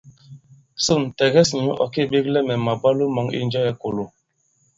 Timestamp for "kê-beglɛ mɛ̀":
1.93-2.57